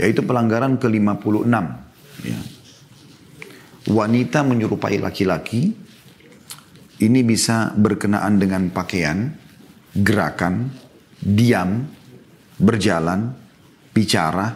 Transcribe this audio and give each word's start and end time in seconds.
Yaitu 0.00 0.24
pelanggaran 0.24 0.80
ke-56. 0.80 1.56
Ya. 2.24 2.40
Wanita 3.92 4.46
menyerupai 4.46 4.96
laki-laki. 5.02 5.74
Ini 7.02 7.20
bisa 7.26 7.74
berkenaan 7.74 8.38
dengan 8.38 8.70
pakaian, 8.70 9.26
gerakan, 9.90 10.70
diam, 11.18 11.82
berjalan, 12.62 13.34
bicara, 13.90 14.54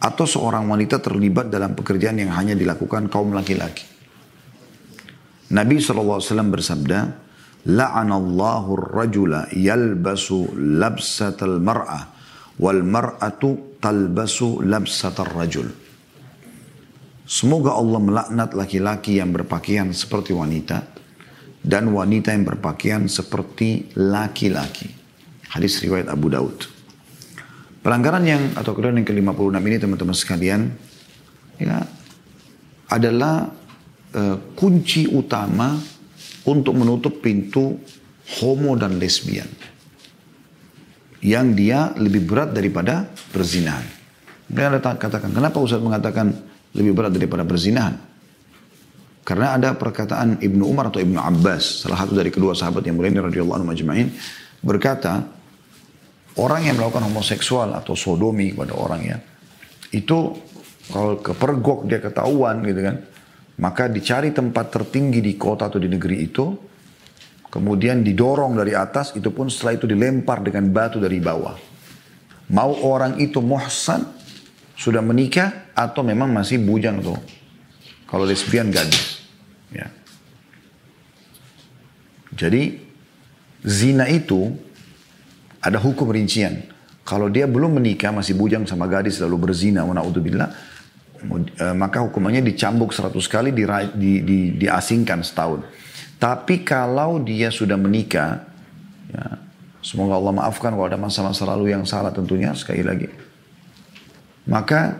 atau 0.00 0.24
seorang 0.24 0.64
wanita 0.64 1.04
terlibat 1.04 1.52
dalam 1.52 1.76
pekerjaan 1.76 2.16
yang 2.16 2.32
hanya 2.32 2.56
dilakukan 2.56 3.12
kaum 3.12 3.36
laki-laki. 3.36 3.84
Nabi 5.52 5.78
SAW 5.78 6.20
bersabda, 6.48 7.26
La'anallahu 7.66 8.78
rajula 8.78 9.50
yalbasu 9.50 10.54
labsatal 10.54 11.58
mar'ah 11.58 12.14
wal 12.62 12.86
mar'atu 12.86 13.75
talbasu 13.86 14.66
labsatal 14.66 15.30
rajul. 15.30 15.70
Semoga 17.22 17.78
Allah 17.78 18.02
melaknat 18.02 18.50
laki-laki 18.58 19.22
yang 19.22 19.30
berpakaian 19.30 19.94
seperti 19.94 20.34
wanita 20.34 20.82
dan 21.62 21.94
wanita 21.94 22.34
yang 22.34 22.42
berpakaian 22.42 23.06
seperti 23.06 23.94
laki-laki. 23.94 24.90
Hadis 25.54 25.78
riwayat 25.86 26.10
Abu 26.10 26.26
Daud. 26.34 26.66
Pelanggaran 27.86 28.26
yang 28.26 28.42
atau 28.58 28.74
kemudian 28.74 28.98
yang 28.98 29.06
ke-56 29.06 29.54
ini 29.54 29.78
teman-teman 29.78 30.16
sekalian 30.18 30.60
ya 31.62 31.86
adalah 32.90 33.46
uh, 34.18 34.36
kunci 34.58 35.06
utama 35.06 35.78
untuk 36.42 36.74
menutup 36.74 37.22
pintu 37.22 37.78
homo 38.42 38.74
dan 38.74 38.98
lesbian. 38.98 39.46
Yang 41.24 41.46
dia 41.56 41.92
lebih 41.96 42.28
berat 42.28 42.52
daripada 42.52 43.08
perzinahan. 43.32 43.84
Mereka 44.46 45.00
katakan, 45.00 45.32
kenapa 45.32 45.58
Ustaz 45.58 45.82
mengatakan 45.82 46.30
lebih 46.76 46.92
berat 46.94 47.10
daripada 47.10 47.42
perzinahan? 47.42 47.98
Karena 49.26 49.58
ada 49.58 49.74
perkataan 49.74 50.38
Ibnu 50.38 50.62
Umar 50.62 50.94
atau 50.94 51.02
Ibnu 51.02 51.18
Abbas, 51.18 51.82
salah 51.82 51.98
satu 51.98 52.14
dari 52.14 52.30
kedua 52.30 52.54
sahabat 52.54 52.86
yang 52.86 52.94
mulia 52.94 53.10
ini 53.10 53.18
radhiyallahu 53.18 53.58
anhu 53.58 53.68
majma'in, 53.74 54.14
berkata, 54.62 55.26
orang 56.38 56.62
yang 56.70 56.78
melakukan 56.78 57.10
homoseksual 57.10 57.74
atau 57.74 57.98
sodomi 57.98 58.54
kepada 58.54 58.78
orang 58.78 59.02
ya, 59.02 59.18
itu 59.90 60.30
kalau 60.94 61.18
kepergok 61.18 61.90
dia 61.90 61.98
ketahuan 61.98 62.62
gitu 62.62 62.86
kan, 62.86 62.96
maka 63.58 63.90
dicari 63.90 64.30
tempat 64.30 64.70
tertinggi 64.70 65.18
di 65.18 65.34
kota 65.34 65.74
atau 65.74 65.82
di 65.82 65.90
negeri 65.90 66.22
itu, 66.22 66.46
kemudian 67.56 68.04
didorong 68.04 68.52
dari 68.52 68.76
atas, 68.76 69.16
itu 69.16 69.32
pun 69.32 69.48
setelah 69.48 69.80
itu 69.80 69.88
dilempar 69.88 70.44
dengan 70.44 70.68
batu 70.68 71.00
dari 71.00 71.16
bawah. 71.16 71.56
Mau 72.52 72.76
orang 72.84 73.16
itu 73.16 73.40
muhsan, 73.40 74.04
sudah 74.76 75.00
menikah, 75.00 75.72
atau 75.72 76.04
memang 76.04 76.28
masih 76.28 76.60
bujang 76.60 77.00
tuh. 77.00 77.16
Kalau 78.04 78.28
lesbian 78.28 78.68
gadis. 78.68 79.24
Ya. 79.72 79.88
Jadi 82.36 82.76
zina 83.64 84.04
itu 84.12 84.52
ada 85.64 85.80
hukum 85.80 86.12
rincian. 86.12 86.60
Kalau 87.02 87.32
dia 87.32 87.48
belum 87.48 87.80
menikah 87.80 88.12
masih 88.12 88.36
bujang 88.36 88.68
sama 88.68 88.84
gadis 88.84 89.18
lalu 89.24 89.48
berzina, 89.48 89.82
naudzubillah, 89.82 90.52
eh, 91.56 91.74
maka 91.74 92.04
hukumannya 92.04 92.44
dicambuk 92.44 92.92
100 92.92 93.16
kali 93.26 93.50
di, 93.50 93.64
di, 93.96 94.12
di, 94.22 94.38
diasingkan 94.60 95.24
setahun. 95.24 95.64
Tapi 96.16 96.64
kalau 96.64 97.20
dia 97.20 97.52
sudah 97.52 97.76
menikah, 97.76 98.40
ya, 99.12 99.36
semoga 99.84 100.16
Allah 100.16 100.32
maafkan 100.32 100.72
kalau 100.72 100.88
ada 100.88 100.96
masa-masa 100.96 101.44
lalu 101.44 101.76
yang 101.76 101.84
salah 101.84 102.08
tentunya 102.08 102.56
sekali 102.56 102.80
lagi. 102.80 103.08
Maka 104.48 104.96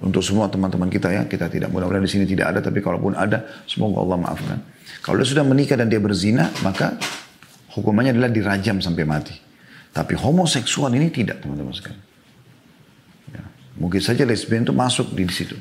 untuk 0.00 0.24
semua 0.24 0.48
teman-teman 0.48 0.88
kita 0.88 1.12
ya, 1.12 1.22
kita 1.28 1.52
tidak 1.52 1.68
mudah-mudahan 1.68 2.08
di 2.08 2.08
sini 2.08 2.24
tidak 2.24 2.56
ada, 2.56 2.60
tapi 2.64 2.80
kalaupun 2.80 3.12
ada, 3.12 3.44
semoga 3.68 4.00
Allah 4.00 4.16
maafkan. 4.16 4.58
Kalau 5.04 5.20
dia 5.20 5.28
sudah 5.28 5.44
menikah 5.44 5.76
dan 5.76 5.92
dia 5.92 6.00
berzina, 6.00 6.48
maka 6.64 6.96
hukumannya 7.76 8.16
adalah 8.16 8.32
dirajam 8.32 8.80
sampai 8.80 9.04
mati. 9.04 9.36
Tapi 9.92 10.16
homoseksual 10.16 10.88
ini 10.96 11.12
tidak 11.12 11.44
teman-teman 11.44 11.76
sekalian. 11.76 12.00
Ya. 13.36 13.44
Mungkin 13.76 14.00
saja 14.00 14.24
lesbian 14.24 14.64
itu 14.64 14.72
masuk 14.72 15.12
di 15.12 15.28
situ. 15.28 15.58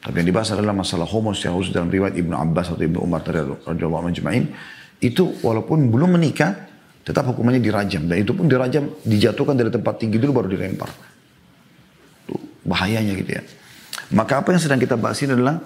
Tapi 0.00 0.14
yang 0.24 0.28
dibahas 0.32 0.56
adalah 0.56 0.72
masalah 0.72 1.04
homo 1.04 1.36
secara 1.36 1.60
khusus 1.60 1.76
dalam 1.76 1.92
riwayat 1.92 2.16
Ibnu 2.16 2.32
Abbas 2.32 2.72
atau 2.72 2.80
Ibnu 2.80 3.04
Umar 3.04 3.20
radhiyallahu 3.20 4.08
anhu 4.08 4.48
itu 5.00 5.24
walaupun 5.44 5.88
belum 5.92 6.16
menikah 6.16 6.68
tetap 7.04 7.24
hukumannya 7.32 7.60
dirajam 7.60 8.04
dan 8.08 8.20
itu 8.20 8.32
pun 8.36 8.48
dirajam 8.48 8.88
dijatuhkan 9.04 9.56
dari 9.56 9.72
tempat 9.72 9.96
tinggi 10.00 10.20
dulu 10.20 10.44
baru 10.44 10.48
dilempar. 10.52 10.88
Tuh, 12.28 12.40
bahayanya 12.64 13.12
gitu 13.16 13.30
ya. 13.40 13.42
Maka 14.12 14.40
apa 14.44 14.52
yang 14.52 14.60
sedang 14.60 14.80
kita 14.80 14.96
bahas 15.00 15.20
ini 15.24 15.36
adalah 15.36 15.60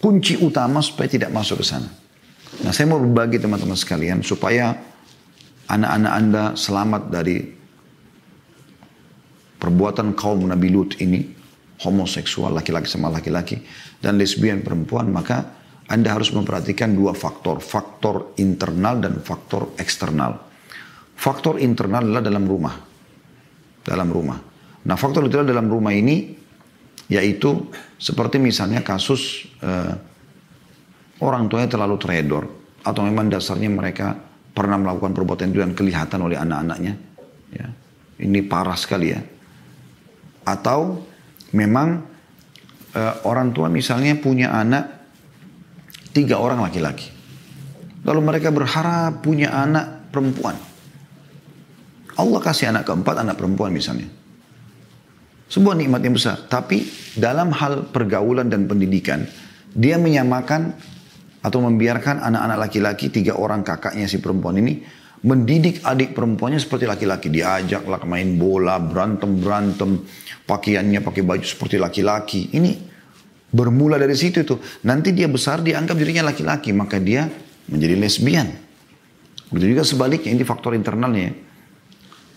kunci 0.00 0.36
utama 0.40 0.84
supaya 0.84 1.08
tidak 1.08 1.32
masuk 1.32 1.60
ke 1.60 1.66
sana. 1.66 1.88
Nah 2.64 2.72
saya 2.72 2.88
mau 2.88 3.00
berbagi 3.00 3.40
teman-teman 3.40 3.76
sekalian 3.76 4.24
supaya 4.24 4.76
anak-anak 5.68 6.12
anda 6.12 6.44
selamat 6.56 7.02
dari 7.12 7.36
perbuatan 9.58 10.14
kaum 10.14 10.46
Nabi 10.48 10.68
Lut 10.72 10.96
ini, 11.02 11.24
homoseksual 11.78 12.54
laki-laki 12.54 12.88
sama 12.90 13.10
laki-laki, 13.10 13.62
dan 14.02 14.18
lesbian 14.18 14.62
perempuan, 14.62 15.10
maka 15.10 15.58
anda 15.88 16.12
harus 16.12 16.28
memperhatikan 16.36 16.92
dua 16.92 17.16
faktor, 17.16 17.64
faktor 17.64 18.36
internal 18.36 19.00
dan 19.00 19.24
faktor 19.24 19.72
eksternal. 19.80 20.36
Faktor 21.16 21.56
internal 21.58 22.04
adalah 22.04 22.22
dalam 22.22 22.44
rumah. 22.44 22.74
Dalam 23.82 24.08
rumah. 24.12 24.38
Nah 24.84 24.96
faktor 25.00 25.24
internal 25.24 25.48
dalam 25.48 25.66
rumah 25.66 25.96
ini 25.96 26.36
yaitu 27.08 27.72
seperti 27.96 28.36
misalnya 28.36 28.84
kasus 28.84 29.48
uh, 29.64 29.96
orang 31.24 31.48
tuanya 31.48 31.72
terlalu 31.72 31.96
trader 31.96 32.44
atau 32.84 33.00
memang 33.00 33.32
dasarnya 33.32 33.72
mereka 33.72 34.12
pernah 34.52 34.76
melakukan 34.76 35.16
perbuatan 35.16 35.48
itu 35.50 35.60
dan 35.64 35.72
kelihatan 35.72 36.20
oleh 36.20 36.36
anak-anaknya. 36.36 36.94
Ya. 37.56 37.66
Ini 38.20 38.44
parah 38.44 38.76
sekali 38.76 39.14
ya. 39.14 39.20
Atau 40.44 41.00
memang 41.54 41.88
uh, 42.94 43.14
orang 43.24 43.52
tua 43.52 43.70
misalnya 43.72 44.16
punya 44.18 44.52
anak 44.52 44.84
tiga 46.12 46.40
orang 46.40 46.64
laki-laki. 46.64 47.14
Lalu 48.02 48.20
mereka 48.24 48.48
berharap 48.48 49.20
punya 49.20 49.52
anak 49.52 50.08
perempuan. 50.08 50.56
Allah 52.18 52.40
kasih 52.42 52.74
anak 52.74 52.88
keempat, 52.88 53.22
anak 53.22 53.38
perempuan 53.38 53.70
misalnya. 53.70 54.10
Sebuah 55.48 55.78
nikmat 55.78 56.02
yang 56.02 56.14
besar. 56.18 56.44
Tapi 56.50 56.84
dalam 57.14 57.54
hal 57.54 57.88
pergaulan 57.88 58.50
dan 58.50 58.66
pendidikan, 58.66 59.24
dia 59.72 59.96
menyamakan 59.96 60.74
atau 61.38 61.58
membiarkan 61.62 62.18
anak-anak 62.18 62.58
laki-laki, 62.68 63.08
tiga 63.08 63.38
orang 63.38 63.62
kakaknya 63.62 64.10
si 64.10 64.18
perempuan 64.18 64.58
ini, 64.58 64.82
mendidik 65.24 65.82
adik 65.82 66.14
perempuannya 66.14 66.60
seperti 66.60 66.86
laki-laki. 66.86 67.32
Diajaklah 67.32 68.02
main 68.06 68.38
bola, 68.38 68.78
berantem-berantem, 68.78 70.04
pakaiannya 70.46 71.00
pakai 71.02 71.22
baju 71.26 71.46
seperti 71.46 71.76
laki-laki. 71.80 72.54
Ini 72.54 72.70
bermula 73.50 73.98
dari 73.98 74.14
situ 74.14 74.44
itu. 74.44 74.56
Nanti 74.86 75.10
dia 75.16 75.26
besar, 75.26 75.64
dia 75.64 75.80
anggap 75.80 75.96
dirinya 75.98 76.28
laki-laki, 76.30 76.70
maka 76.70 77.02
dia 77.02 77.26
menjadi 77.68 77.94
lesbian. 77.98 78.48
Begitu 79.48 79.78
juga 79.78 79.84
sebaliknya, 79.84 80.30
ini 80.36 80.44
faktor 80.44 80.76
internalnya. 80.76 81.32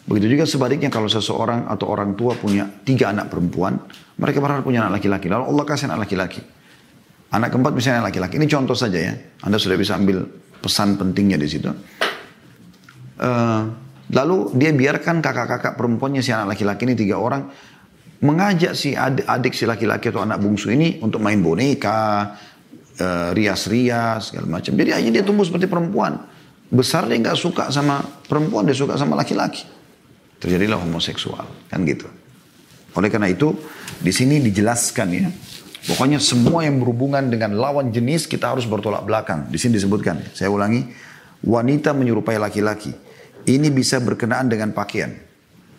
Begitu 0.08 0.34
juga 0.34 0.50
sebaliknya 0.50 0.90
kalau 0.90 1.06
seseorang 1.06 1.70
atau 1.70 1.86
orang 1.92 2.18
tua 2.18 2.34
punya 2.34 2.66
tiga 2.82 3.14
anak 3.14 3.30
perempuan, 3.30 3.78
mereka 4.18 4.42
berharap 4.42 4.66
punya 4.66 4.88
anak 4.88 5.00
laki-laki. 5.00 5.30
Lalu 5.30 5.44
Allah 5.46 5.66
kasih 5.68 5.86
anak 5.92 6.10
laki-laki. 6.10 6.42
Anak 7.32 7.54
keempat 7.54 7.72
misalnya 7.72 8.10
laki-laki. 8.10 8.36
Ini 8.36 8.48
contoh 8.50 8.76
saja 8.76 9.00
ya. 9.00 9.14
Anda 9.46 9.56
sudah 9.56 9.80
bisa 9.80 9.96
ambil 9.96 10.26
pesan 10.60 11.00
pentingnya 11.00 11.40
di 11.40 11.48
situ. 11.48 11.72
Uh, 13.22 13.70
lalu 14.10 14.50
dia 14.58 14.74
biarkan 14.74 15.22
kakak-kakak 15.22 15.78
perempuannya 15.78 16.26
si 16.26 16.34
anak 16.34 16.58
laki-laki 16.58 16.90
ini 16.90 16.98
tiga 16.98 17.22
orang 17.22 17.54
mengajak 18.26 18.74
si 18.74 18.98
adik, 18.98 19.30
adik 19.30 19.54
si 19.54 19.70
laki-laki 19.70 20.10
atau 20.10 20.26
anak 20.26 20.42
bungsu 20.42 20.74
ini 20.74 20.98
untuk 21.06 21.22
main 21.22 21.38
boneka, 21.38 22.34
uh, 22.98 23.30
rias-rias 23.38 24.34
segala 24.34 24.58
macam. 24.58 24.74
Jadi 24.74 24.90
akhirnya 24.90 25.22
dia 25.22 25.26
tumbuh 25.26 25.46
seperti 25.46 25.70
perempuan. 25.70 26.18
Besar 26.72 27.06
dia 27.06 27.22
nggak 27.22 27.38
suka 27.38 27.70
sama 27.70 28.02
perempuan, 28.26 28.66
dia 28.66 28.74
suka 28.74 28.98
sama 28.98 29.14
laki-laki 29.14 29.82
terjadilah 30.42 30.82
homoseksual 30.82 31.70
kan 31.70 31.86
gitu. 31.86 32.10
Oleh 32.98 33.08
karena 33.14 33.30
itu 33.30 33.54
di 34.02 34.10
sini 34.12 34.42
dijelaskan 34.42 35.08
ya, 35.14 35.30
pokoknya 35.94 36.18
semua 36.20 36.66
yang 36.66 36.82
berhubungan 36.82 37.30
dengan 37.30 37.56
lawan 37.56 37.94
jenis 37.94 38.26
kita 38.28 38.52
harus 38.52 38.66
bertolak 38.68 39.06
belakang. 39.06 39.48
Di 39.48 39.56
sini 39.62 39.80
disebutkan, 39.80 40.36
saya 40.36 40.52
ulangi, 40.52 40.84
wanita 41.46 41.96
menyerupai 41.96 42.36
laki-laki. 42.42 42.92
Ini 43.48 43.68
bisa 43.74 43.98
berkenaan 44.02 44.50
dengan 44.52 44.74
pakaian. 44.76 45.12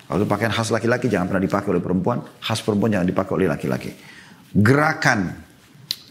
Kalau 0.09 0.29
pakaian 0.29 0.53
khas 0.53 0.69
laki-laki 0.69 1.09
jangan 1.09 1.31
pernah 1.31 1.43
dipakai 1.43 1.69
oleh 1.73 1.83
perempuan, 1.83 2.21
khas 2.43 2.61
perempuan 2.61 2.93
jangan 2.93 3.09
dipakai 3.09 3.33
oleh 3.39 3.49
laki-laki. 3.49 3.91
Gerakan, 4.53 5.51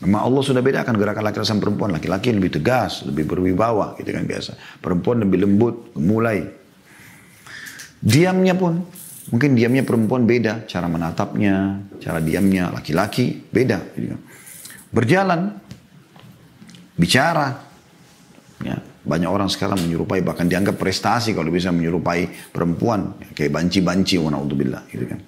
Memang 0.02 0.26
Allah 0.26 0.42
sudah 0.42 0.66
bedakan 0.66 0.98
gerakan 0.98 1.30
laki-laki 1.30 1.46
sama 1.46 1.62
perempuan. 1.62 1.94
Laki-laki 1.94 2.34
lebih 2.34 2.58
tegas, 2.58 3.06
lebih 3.06 3.30
berwibawa 3.30 3.94
gitu 4.02 4.10
kan 4.10 4.26
biasa. 4.26 4.82
Perempuan 4.82 5.22
lebih 5.22 5.46
lembut, 5.46 5.94
mulai 5.94 6.42
Diamnya 8.02 8.58
pun 8.58 8.82
Mungkin 9.30 9.54
diamnya 9.54 9.86
perempuan 9.86 10.26
beda, 10.26 10.66
cara 10.66 10.90
menatapnya, 10.90 11.86
cara 12.02 12.20
diamnya 12.20 12.74
laki-laki 12.74 13.38
beda. 13.54 13.80
Gitu. 13.94 14.18
Berjalan, 14.90 15.56
bicara. 16.98 17.62
Ya, 18.66 18.82
banyak 19.02 19.30
orang 19.30 19.50
sekarang 19.50 19.82
menyerupai, 19.82 20.22
bahkan 20.22 20.46
dianggap 20.46 20.78
prestasi 20.78 21.34
kalau 21.34 21.50
bisa 21.50 21.74
menyerupai 21.74 22.54
perempuan. 22.54 23.18
Ya, 23.18 23.28
kayak 23.34 23.52
banci-banci, 23.58 24.22
billah, 24.54 24.86
gitu 24.94 25.06
kan. 25.10 25.20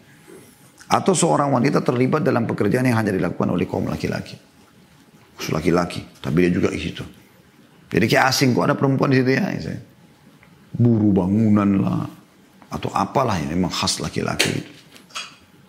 Atau 0.93 1.17
seorang 1.17 1.49
wanita 1.49 1.81
terlibat 1.81 2.21
dalam 2.21 2.45
pekerjaan 2.45 2.85
yang 2.85 3.01
hanya 3.01 3.09
dilakukan 3.09 3.49
oleh 3.49 3.65
kaum 3.65 3.89
laki-laki. 3.89 4.37
Laki-laki, 5.49 6.05
tapi 6.21 6.45
dia 6.45 6.51
juga 6.53 6.69
di 6.69 6.77
situ. 6.77 7.01
Jadi 7.89 8.05
kayak 8.05 8.29
asing 8.29 8.53
kok 8.53 8.69
ada 8.69 8.77
perempuan 8.77 9.09
di 9.09 9.25
situ 9.25 9.33
ya. 9.33 9.49
ya 9.49 9.73
Buru 10.73 11.09
bangunan 11.09 11.69
lah, 11.81 12.05
atau 12.69 12.93
apalah 12.93 13.41
yang 13.41 13.57
memang 13.57 13.73
khas 13.73 13.97
laki-laki 13.97 14.49
itu. 14.53 14.71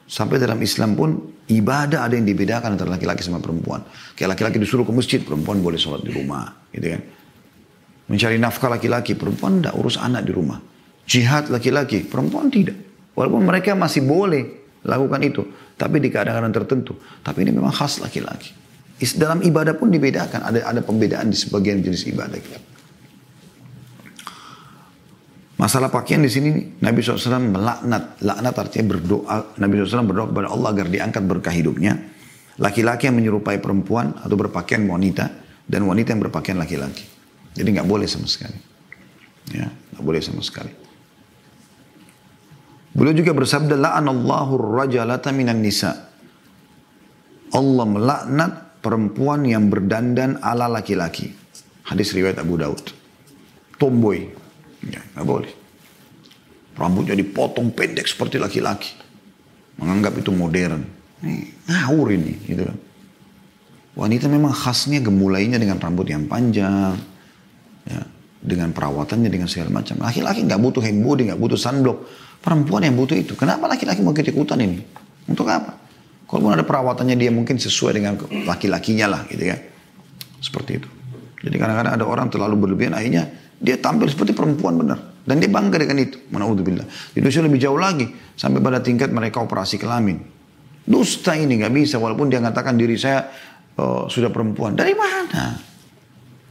Sampai 0.05 0.37
dalam 0.37 0.61
Islam 0.61 0.93
pun 0.93 1.17
ibadah 1.49 2.05
ada 2.05 2.21
yang 2.21 2.29
dibedakan 2.29 2.77
antara 2.77 2.93
laki-laki 2.93 3.25
sama 3.25 3.41
perempuan. 3.41 3.81
Kayak 4.13 4.37
laki-laki 4.37 4.61
disuruh 4.61 4.85
ke 4.85 4.93
masjid, 4.93 5.21
perempuan 5.25 5.65
boleh 5.65 5.81
sholat 5.81 6.05
di 6.05 6.13
rumah, 6.13 6.69
gitu 6.69 6.93
kan. 6.93 7.24
Mencari 8.05 8.37
nafkah 8.37 8.69
laki-laki, 8.69 9.17
perempuan 9.17 9.65
tidak 9.65 9.75
urus 9.81 9.97
anak 9.97 10.29
di 10.29 10.33
rumah. 10.37 10.61
Jihad 11.09 11.49
laki-laki, 11.49 12.05
perempuan 12.05 12.53
tidak. 12.53 12.77
Walaupun 13.17 13.45
mereka 13.45 13.73
masih 13.73 14.05
boleh 14.05 14.43
lakukan 14.85 15.21
itu, 15.25 15.43
tapi 15.81 16.01
di 16.01 16.13
keadaan 16.13 16.53
tertentu. 16.53 16.97
Tapi 17.25 17.49
ini 17.49 17.57
memang 17.57 17.73
khas 17.73 18.05
laki-laki. 18.05 18.53
Dalam 19.17 19.41
ibadah 19.41 19.75
pun 19.77 19.89
dibedakan, 19.89 20.45
ada 20.45 20.69
ada 20.69 20.81
pembedaan 20.85 21.33
di 21.33 21.37
sebagian 21.37 21.81
jenis 21.81 22.09
ibadah 22.09 22.39
kita. 22.41 22.61
Masalah 25.55 25.89
pakaian 25.89 26.21
di 26.21 26.29
sini 26.29 26.51
Nabi 26.83 27.01
SAW 27.01 27.41
melaknat. 27.41 28.21
Laknat 28.21 28.55
artinya 28.59 28.85
berdoa. 28.99 29.57
Nabi 29.57 29.81
SAW 29.81 30.05
berdoa 30.05 30.27
kepada 30.29 30.49
Allah 30.51 30.69
agar 30.75 30.87
diangkat 30.91 31.23
berkah 31.25 31.55
hidupnya. 31.55 31.95
Laki-laki 32.61 33.09
yang 33.09 33.17
menyerupai 33.17 33.63
perempuan 33.63 34.13
atau 34.19 34.35
berpakaian 34.37 34.85
wanita. 34.85 35.25
Dan 35.65 35.89
wanita 35.89 36.13
yang 36.13 36.21
berpakaian 36.29 36.59
laki-laki. 36.61 37.14
Jadi 37.55 37.69
nggak 37.71 37.87
boleh 37.87 38.07
sama 38.11 38.27
sekali. 38.27 38.59
Ya, 39.55 39.71
nggak 39.71 40.05
boleh 40.05 40.21
sama 40.21 40.43
sekali. 40.43 40.75
Beliau 42.95 43.15
juga 43.15 43.35
bersabda, 43.35 43.75
La'anallahu 43.75 44.55
rajalata 44.79 45.35
minan 45.35 45.59
nisa. 45.63 46.11
Allah 47.55 47.87
melaknat 47.87 48.83
perempuan 48.83 49.47
yang 49.47 49.71
berdandan 49.71 50.39
ala 50.43 50.71
laki-laki. 50.71 51.35
Hadis 51.87 52.15
riwayat 52.15 52.39
Abu 52.43 52.59
Daud. 52.59 52.95
Tomboy. 53.79 54.31
Ya, 54.87 55.03
nggak 55.15 55.27
boleh. 55.27 55.53
Rambutnya 56.75 57.15
dipotong 57.15 57.71
pendek 57.71 58.07
seperti 58.11 58.39
laki-laki. 58.39 58.95
Menganggap 59.79 60.19
itu 60.19 60.31
modern. 60.35 60.83
Ini 61.23 61.71
ngawur 61.71 62.15
ini, 62.15 62.35
gitu 62.47 62.63
kan. 62.67 62.79
Wanita 63.95 64.27
memang 64.27 64.51
khasnya 64.51 64.99
gemulainya 64.99 65.59
dengan 65.59 65.79
rambut 65.79 66.11
yang 66.11 66.27
panjang, 66.27 66.99
dengan 68.45 68.77
perawatannya, 68.77 69.33
dengan 69.33 69.49
segala 69.49 69.73
macam. 69.73 69.97
Laki-laki 70.05 70.45
nggak 70.45 70.61
butuh 70.61 70.85
hand 70.85 71.01
body, 71.01 71.33
nggak 71.33 71.41
butuh 71.41 71.57
sunblock. 71.57 71.99
Perempuan 72.45 72.85
yang 72.85 72.93
butuh 72.93 73.17
itu. 73.17 73.33
Kenapa 73.41 73.65
laki-laki 73.65 74.05
mau 74.05 74.13
ikut-ikutan 74.13 74.61
ini? 74.61 74.85
Untuk 75.25 75.49
apa? 75.49 75.81
Kalaupun 76.29 76.53
ada 76.53 76.61
perawatannya 76.61 77.17
dia 77.17 77.33
mungkin 77.33 77.57
sesuai 77.57 77.97
dengan 77.97 78.21
laki-lakinya 78.45 79.07
lah 79.09 79.21
gitu 79.33 79.49
ya. 79.49 79.57
Seperti 80.45 80.71
itu. 80.77 80.89
Jadi 81.41 81.57
kadang-kadang 81.57 81.97
ada 81.97 82.05
orang 82.05 82.29
terlalu 82.29 82.69
berlebihan 82.69 82.93
akhirnya 82.93 83.33
dia 83.57 83.81
tampil 83.81 84.13
seperti 84.13 84.37
perempuan 84.37 84.77
benar. 84.77 85.25
Dan 85.25 85.41
dia 85.41 85.49
bangga 85.49 85.81
dengan 85.81 86.05
itu. 86.05 86.21
Manaudzubillah. 86.29 87.17
Di 87.17 87.25
Indonesia 87.25 87.41
lebih 87.49 87.61
jauh 87.65 87.81
lagi. 87.81 88.05
Sampai 88.37 88.61
pada 88.61 88.85
tingkat 88.85 89.09
mereka 89.09 89.41
operasi 89.41 89.81
kelamin. 89.81 90.21
Dusta 90.85 91.33
ini 91.33 91.65
nggak 91.65 91.73
bisa. 91.73 91.97
Walaupun 91.97 92.29
dia 92.29 92.45
mengatakan 92.45 92.77
diri 92.77 93.01
saya 93.01 93.25
uh, 93.81 94.05
sudah 94.05 94.29
perempuan. 94.29 94.77
Dari 94.77 94.93
mana? 94.93 95.57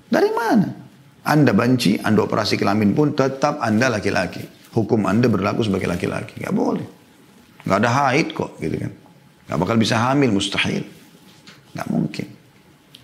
Dari 0.09 0.31
mana? 0.33 0.82
Anda 1.23 1.55
banci, 1.55 1.95
Anda 2.03 2.27
operasi 2.27 2.59
kelamin 2.59 2.91
pun 2.91 3.15
tetap 3.15 3.63
Anda 3.63 3.87
laki-laki. 3.87 4.43
Hukum 4.75 5.07
Anda 5.07 5.31
berlaku 5.31 5.63
sebagai 5.63 5.87
laki-laki. 5.87 6.43
Gak 6.43 6.51
boleh. 6.51 6.83
Gak 7.63 7.79
ada 7.79 7.89
haid 7.89 8.35
kok 8.35 8.59
gitu 8.59 8.75
kan. 8.75 8.91
Gak 9.47 9.57
bakal 9.59 9.75
bisa 9.79 9.95
hamil, 9.95 10.35
mustahil. 10.35 10.83
Gak 11.71 11.87
mungkin. 11.87 12.27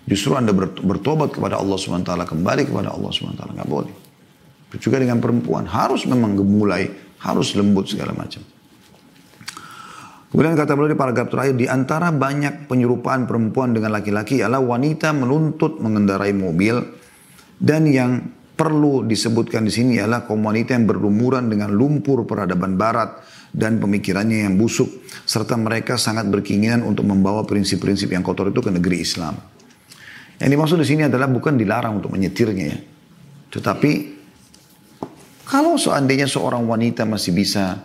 Justru 0.04 0.36
Anda 0.36 0.50
bertobat 0.52 1.32
kepada 1.32 1.56
Allah 1.56 1.78
SWT, 1.78 2.10
kembali 2.26 2.62
kepada 2.66 2.90
Allah 2.90 3.10
SWT. 3.14 3.40
Nggak 3.56 3.68
boleh. 3.70 3.94
Juga 4.82 4.98
dengan 4.98 5.22
perempuan. 5.22 5.70
Harus 5.70 6.02
memang 6.04 6.34
gemulai, 6.34 6.90
harus 7.22 7.54
lembut 7.54 7.86
segala 7.86 8.10
macam. 8.12 8.42
Kemudian 10.30 10.54
kata 10.54 10.78
beliau 10.78 10.94
di 10.94 10.98
paragraf 10.98 11.26
terakhir, 11.26 11.54
di 11.58 11.66
antara 11.66 12.14
banyak 12.14 12.70
penyerupaan 12.70 13.26
perempuan 13.26 13.74
dengan 13.74 13.94
laki-laki 13.94 14.38
ialah 14.42 14.62
wanita 14.62 15.10
menuntut 15.10 15.82
mengendarai 15.82 16.30
mobil 16.34 16.78
dan 17.60 17.84
yang 17.84 18.40
perlu 18.56 19.04
disebutkan 19.04 19.68
di 19.68 19.72
sini 19.72 20.00
ialah 20.00 20.24
kaum 20.24 20.44
wanita 20.44 20.76
yang 20.76 20.88
berlumuran 20.88 21.48
dengan 21.52 21.72
lumpur 21.72 22.24
peradaban 22.24 22.76
barat 22.80 23.20
dan 23.52 23.76
pemikirannya 23.80 24.48
yang 24.48 24.56
busuk 24.56 24.88
serta 25.24 25.56
mereka 25.60 26.00
sangat 26.00 26.28
berkeinginan 26.28 26.84
untuk 26.84 27.04
membawa 27.04 27.44
prinsip-prinsip 27.44 28.12
yang 28.12 28.24
kotor 28.24 28.52
itu 28.52 28.60
ke 28.60 28.72
negeri 28.72 29.00
Islam. 29.00 29.36
Yang 30.40 30.50
dimaksud 30.56 30.76
di 30.80 30.88
sini 30.88 31.02
adalah 31.04 31.28
bukan 31.28 31.56
dilarang 31.56 32.00
untuk 32.00 32.16
menyetirnya 32.16 32.64
ya. 32.64 32.78
Tetapi 33.52 33.92
kalau 35.44 35.76
seandainya 35.76 36.28
seorang 36.28 36.64
wanita 36.64 37.04
masih 37.04 37.36
bisa 37.36 37.80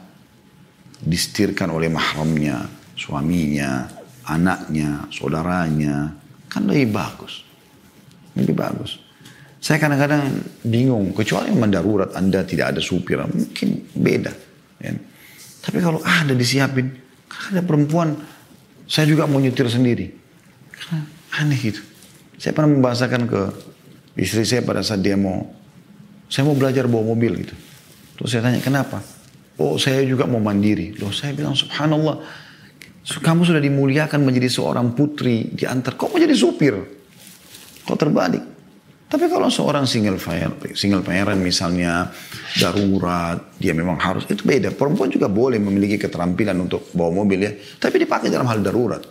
disetirkan 1.04 1.72
oleh 1.72 1.92
mahramnya, 1.92 2.68
suaminya, 2.96 3.90
anaknya, 4.28 5.08
saudaranya, 5.12 6.16
kan 6.48 6.64
lebih 6.68 6.96
bagus. 6.96 7.44
Lebih 8.36 8.56
bagus. 8.56 9.05
Saya 9.66 9.82
kadang-kadang 9.82 10.46
bingung, 10.62 11.10
kecuali 11.18 11.50
memang 11.50 11.74
darurat 11.74 12.14
Anda 12.14 12.46
tidak 12.46 12.78
ada 12.78 12.82
supir, 12.86 13.18
mungkin 13.18 13.90
beda. 13.98 14.30
Ya. 14.78 14.94
Tapi 15.66 15.82
kalau 15.82 16.06
ada 16.06 16.38
disiapin, 16.38 16.94
ada 17.50 17.66
perempuan, 17.66 18.14
saya 18.86 19.10
juga 19.10 19.26
mau 19.26 19.42
nyetir 19.42 19.66
sendiri. 19.66 20.14
Karena 20.70 21.02
aneh 21.42 21.58
gitu. 21.58 21.82
Saya 22.38 22.54
pernah 22.54 22.78
membahasakan 22.78 23.26
ke 23.26 23.42
istri 24.22 24.46
saya 24.46 24.62
pada 24.62 24.86
saat 24.86 25.02
dia 25.02 25.18
mau, 25.18 25.50
saya 26.30 26.46
mau 26.46 26.54
belajar 26.54 26.86
bawa 26.86 27.18
mobil 27.18 27.34
gitu. 27.42 27.58
Terus 28.22 28.38
saya 28.38 28.46
tanya, 28.46 28.62
kenapa? 28.62 29.02
Oh 29.58 29.82
saya 29.82 30.06
juga 30.06 30.30
mau 30.30 30.38
mandiri. 30.38 30.94
Loh 31.02 31.10
saya 31.10 31.34
bilang, 31.34 31.58
subhanallah, 31.58 32.22
kamu 33.02 33.42
sudah 33.42 33.66
dimuliakan 33.66 34.30
menjadi 34.30 34.62
seorang 34.62 34.94
putri 34.94 35.50
diantar. 35.58 35.98
Kok 35.98 36.14
menjadi 36.14 36.38
supir? 36.38 36.78
Kok 37.82 37.98
terbalik? 37.98 38.55
Tapi 39.06 39.30
kalau 39.30 39.54
seorang 39.54 39.86
single 39.86 40.18
fire, 40.18 40.50
single 40.74 41.06
parent 41.06 41.38
misalnya 41.38 42.10
darurat, 42.58 43.54
dia 43.62 43.78
memang 43.78 44.02
harus 44.02 44.26
itu 44.26 44.42
beda. 44.42 44.74
Perempuan 44.74 45.14
juga 45.14 45.30
boleh 45.30 45.62
memiliki 45.62 46.02
keterampilan 46.02 46.58
untuk 46.58 46.90
bawa 46.90 47.22
mobil 47.22 47.46
ya, 47.46 47.54
tapi 47.78 48.02
dipakai 48.02 48.34
dalam 48.34 48.50
hal 48.50 48.66
darurat. 48.66 49.06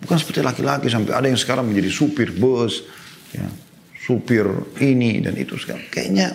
Bukan 0.00 0.16
seperti 0.16 0.40
laki-laki 0.40 0.88
sampai 0.88 1.12
ada 1.12 1.26
yang 1.28 1.36
sekarang 1.36 1.68
menjadi 1.68 1.90
supir 1.92 2.32
bus, 2.40 2.88
ya, 3.36 3.44
supir 4.00 4.48
ini 4.80 5.20
dan 5.20 5.36
itu 5.36 5.60
sekarang. 5.60 5.84
Kayaknya 5.92 6.32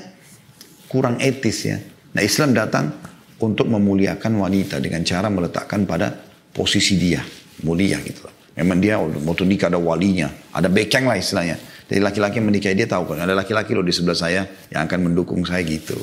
kurang 0.86 1.18
etis 1.18 1.58
ya. 1.66 1.82
Nah 2.14 2.22
Islam 2.22 2.54
datang 2.54 2.94
untuk 3.42 3.74
memuliakan 3.74 4.38
wanita 4.38 4.78
dengan 4.78 5.02
cara 5.02 5.34
meletakkan 5.34 5.90
pada 5.90 6.14
posisi 6.54 7.02
dia. 7.02 7.26
Mulia 7.66 7.98
gitu. 8.06 8.30
Memang 8.54 8.78
dia 8.78 9.02
waktu 9.02 9.50
nikah 9.50 9.74
ada 9.74 9.82
walinya, 9.82 10.30
ada 10.54 10.70
bekeng 10.70 11.10
lah 11.10 11.18
istilahnya. 11.18 11.73
Jadi 11.88 12.00
laki-laki 12.00 12.40
menikahi 12.40 12.76
dia 12.76 12.88
tahu 12.88 13.14
kan 13.14 13.22
ada 13.22 13.36
laki-laki 13.36 13.76
loh 13.76 13.84
di 13.84 13.92
sebelah 13.92 14.18
saya 14.18 14.48
yang 14.72 14.88
akan 14.88 15.12
mendukung 15.12 15.44
saya 15.44 15.62
gitu. 15.68 16.00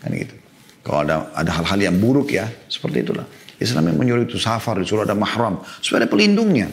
Kan 0.00 0.12
gitu. 0.12 0.36
Kalau 0.84 1.00
ada 1.00 1.32
ada 1.32 1.50
hal-hal 1.60 1.80
yang 1.80 1.96
buruk 1.96 2.36
ya, 2.36 2.44
seperti 2.68 3.08
itulah. 3.08 3.24
Islam 3.56 3.88
yang 3.88 3.96
menyuruh 3.96 4.24
itu 4.28 4.36
safar, 4.36 4.76
disuruh 4.76 5.08
ada 5.08 5.16
mahram, 5.16 5.62
supaya 5.80 6.04
ada 6.04 6.10
pelindungnya. 6.10 6.68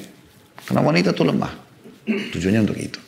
Karena 0.68 0.82
wanita 0.84 1.16
itu 1.16 1.24
lemah. 1.24 1.54
Tujuannya 2.06 2.62
untuk 2.68 2.78
itu. 2.78 3.00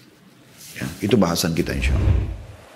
Ya, 0.80 0.88
itu 1.04 1.16
bahasan 1.20 1.52
kita 1.52 1.76
insya 1.76 1.94
Allah. 1.98 2.43